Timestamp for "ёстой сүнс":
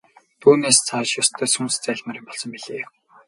1.21-1.73